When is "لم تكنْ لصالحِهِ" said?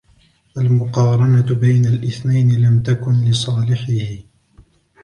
2.61-4.19